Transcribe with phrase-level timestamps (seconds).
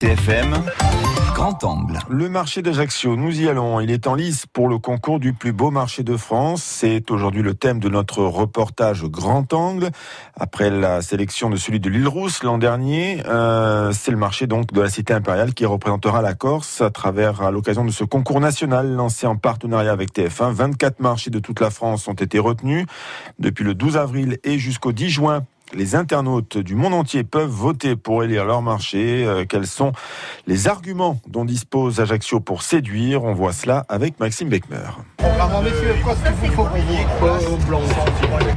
[0.00, 0.54] TFM,
[1.34, 1.98] grand angle.
[2.08, 3.80] Le marché d'Ajaccio, nous y allons.
[3.80, 6.62] Il est en lice pour le concours du plus beau marché de France.
[6.62, 9.90] C'est aujourd'hui le thème de notre reportage grand angle.
[10.38, 14.72] Après la sélection de celui de l'île Rousse l'an dernier, euh, c'est le marché donc
[14.72, 18.38] de la cité impériale qui représentera la Corse à travers à l'occasion de ce concours
[18.38, 20.52] national lancé en partenariat avec TF1.
[20.52, 22.86] 24 marchés de toute la France ont été retenus
[23.40, 27.96] depuis le 12 avril et jusqu'au 10 juin les internautes du monde entier peuvent voter
[27.96, 29.24] pour élire leur marché.
[29.26, 29.92] Euh, quels sont
[30.46, 33.24] les arguments dont dispose Ajaccio pour séduire?
[33.24, 34.78] On voit cela avec Maxime Beckmer.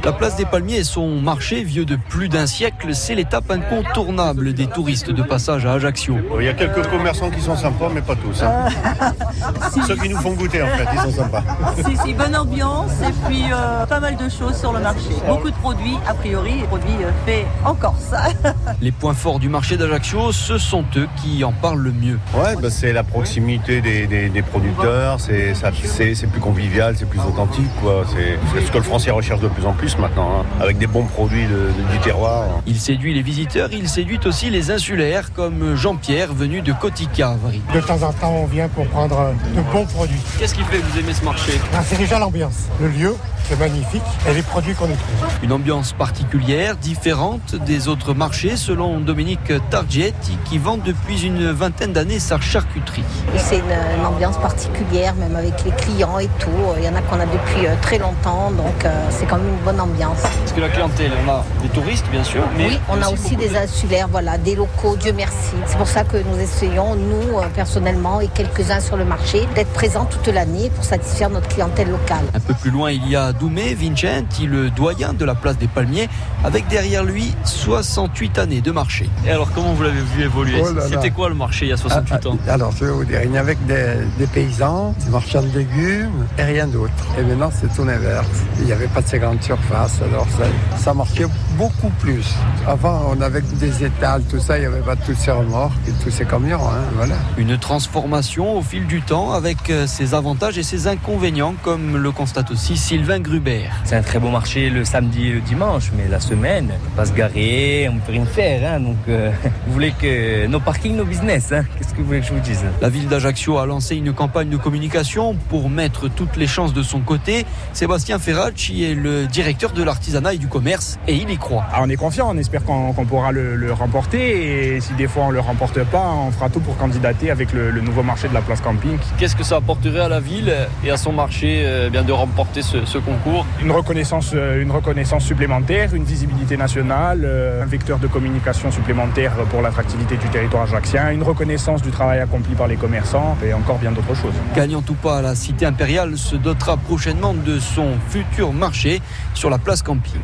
[0.04, 4.52] La place des Palmiers et son marché vieux de plus d'un siècle, c'est l'étape incontournable
[4.52, 6.16] des touristes de passage à Ajaccio.
[6.38, 8.42] Il y a quelques commerçants qui sont sympas, mais pas tous.
[8.42, 8.68] hein.
[9.86, 11.42] Ceux qui nous font goûter, en fait, ils sont sympas.
[11.88, 15.10] Si, si, bonne ambiance et puis euh, pas mal de choses sur le marché.
[15.26, 18.12] Beaucoup de produits, a priori, des produits euh, faits en Corse.
[18.80, 22.18] Les points forts du marché d'Ajaccio, ce sont eux qui en parlent le mieux.
[22.34, 26.94] Ouais, bah, c'est la proximité des, des- des producteurs, c'est ça- c'est c'est plus convivial,
[26.96, 27.70] c'est plus authentique.
[27.80, 28.04] quoi.
[28.12, 30.86] C'est c'est ce que le français recherche de plus en plus maintenant, hein, avec des
[30.86, 32.44] bons produits de- de- du terroir.
[32.66, 37.36] Il séduit les visiteurs, il séduit aussi les insulaires comme Jean-Pierre venu de Kotika.
[37.74, 39.32] De temps en temps, on vient pour prendre
[39.62, 40.20] de bons produits.
[40.38, 41.52] Qu'est-ce qui fait que vous aimez ce marché?
[41.74, 42.68] Ah, c'est déjà l'ambiance.
[42.80, 43.14] Le lieu,
[43.48, 44.02] c'est magnifique.
[44.28, 45.28] Et les produits qu'on y trouve.
[45.42, 51.92] Une ambiance particulière, différente des autres marchés selon Dominique Targietti qui vend depuis une vingtaine
[51.92, 53.04] d'années sa charcuterie.
[53.36, 56.50] C'est une, une ambiance particulière, même avec les clients et tout.
[56.78, 59.48] Il y en a qu'on a depuis euh, très longtemps, donc euh, c'est quand même
[59.48, 60.20] une bonne ambiance.
[60.20, 63.36] Parce que la clientèle, on a des touristes bien sûr, mais oui, on a aussi
[63.36, 65.54] des insulaires, voilà, des locaux, Dieu merci.
[65.66, 69.72] C'est pour ça que nous essayons, nous, euh, personnellement, et quelques-uns sur le marché, d'être
[69.72, 72.24] présents toute l'année pour satisfaire notre clientèle locale.
[72.34, 75.68] Un peu plus loin, il y a Doumé Vincenti, le doyen de la place des
[75.68, 76.08] Palmiers,
[76.44, 79.08] avec derrière lui 68 années de marché.
[79.26, 80.68] Et alors, comment vous l'avez vu évoluer Oh.
[80.88, 83.20] C'était quoi le marché il y a 68 ans Ah, Alors, je vais vous dire,
[83.24, 86.92] il n'y avait que des, des paysans, des marchands de légumes et rien d'autre.
[87.18, 88.26] Et maintenant, c'est tout l'inverse.
[88.60, 90.44] Il n'y avait pas de ces grandes surfaces, alors ça,
[90.78, 91.26] ça marchait
[91.56, 92.24] beaucoup plus.
[92.66, 95.72] Avant, on avait que des étals, tout ça, il n'y avait pas tous ces remorques
[95.88, 97.14] et tous ces camions, hein, voilà.
[97.36, 102.12] Une transformation au fil du temps avec euh, ses avantages et ses inconvénients, comme le
[102.12, 103.64] constate aussi Sylvain Gruber.
[103.84, 106.96] C'est un très beau marché le samedi et le dimanche, mais la semaine, on peut
[106.96, 108.74] pas se garer, on peut rien faire.
[108.74, 108.78] hein.
[108.78, 109.32] donc, euh,
[109.66, 111.64] vous voulez que nos parkings, nos business, hein.
[111.76, 112.62] qu'est-ce que vous voulez que je vous dise?
[112.80, 116.84] La ville d'Ajaccio a lancé une campagne de communication pour mettre toutes les chances de
[116.84, 117.44] son côté.
[117.72, 121.64] Sébastien Ferracci est le directeur de l'artisanat et du commerce et il y croit.
[121.72, 125.24] Ah, on est confiant, on espère qu'on pourra le, le remporter et si des fois
[125.24, 128.34] on le remporte pas, on fera tout pour candidater avec le, le nouveau marché de
[128.34, 128.96] la place camping.
[129.18, 130.52] Qu'est-ce que ça apporterait à la ville
[130.84, 133.46] et à son marché euh, bien de remporter ce, ce concours?
[133.60, 139.32] Une reconnaissance, euh, une reconnaissance supplémentaire, une visibilité nationale, euh, un vecteur de communication supplémentaire
[139.50, 143.78] pour l'attractivité du territoire ajaxien, une reconnaissance du travail accompli par les commerçants et encore
[143.78, 144.34] bien d'autres choses.
[144.54, 149.00] Gagnant ou pas, la cité impériale se dotera prochainement de son futur marché
[149.34, 150.20] sur la place camping.